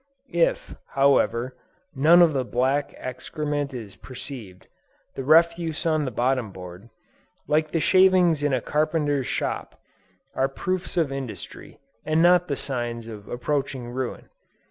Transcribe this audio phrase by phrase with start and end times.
[0.33, 1.55] If, however,
[1.93, 4.67] none of the black excrement is perceived,
[5.13, 6.89] the refuse on the bottom board,
[7.47, 9.79] like the shavings in a carpenter's shop,
[10.33, 14.27] are proofs of industry and not the signs of approaching ruin.